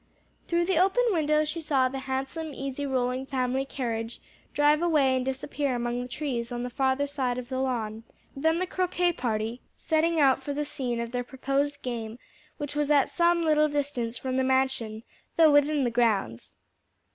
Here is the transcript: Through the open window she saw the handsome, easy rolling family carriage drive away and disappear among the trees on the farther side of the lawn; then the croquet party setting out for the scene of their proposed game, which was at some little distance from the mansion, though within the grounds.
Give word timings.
Through 0.47 0.65
the 0.65 0.79
open 0.79 1.03
window 1.11 1.45
she 1.45 1.61
saw 1.61 1.87
the 1.87 1.99
handsome, 1.99 2.55
easy 2.55 2.87
rolling 2.87 3.27
family 3.27 3.65
carriage 3.65 4.19
drive 4.51 4.81
away 4.81 5.15
and 5.15 5.23
disappear 5.23 5.75
among 5.75 6.01
the 6.01 6.07
trees 6.07 6.51
on 6.51 6.63
the 6.63 6.71
farther 6.71 7.05
side 7.05 7.37
of 7.37 7.49
the 7.49 7.59
lawn; 7.59 8.03
then 8.35 8.57
the 8.57 8.65
croquet 8.65 9.11
party 9.13 9.61
setting 9.75 10.19
out 10.19 10.41
for 10.41 10.53
the 10.55 10.65
scene 10.65 10.99
of 10.99 11.11
their 11.11 11.23
proposed 11.23 11.83
game, 11.83 12.17
which 12.57 12.75
was 12.75 12.89
at 12.89 13.09
some 13.11 13.43
little 13.43 13.67
distance 13.67 14.17
from 14.17 14.37
the 14.37 14.43
mansion, 14.43 15.03
though 15.37 15.51
within 15.51 15.83
the 15.83 15.91
grounds. 15.91 16.55